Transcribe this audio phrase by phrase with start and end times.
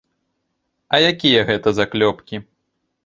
[0.97, 2.35] А якія гэтыя заклёпкі?